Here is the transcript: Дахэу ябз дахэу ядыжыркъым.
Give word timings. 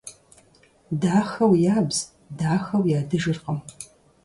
Дахэу 1.01 1.53
ябз 1.75 1.97
дахэу 2.37 2.83
ядыжыркъым. 2.99 3.59